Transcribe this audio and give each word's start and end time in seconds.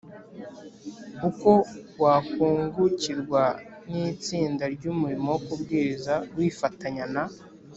Uko 1.29 1.51
wakungukirwa 2.03 3.43
n 3.89 3.91
itsinda 4.13 4.63
ry 4.75 4.83
umurimo 4.91 5.27
wo 5.33 5.39
kubwiriza 5.45 6.13
wifatanya 6.35 7.05
na 7.15 7.23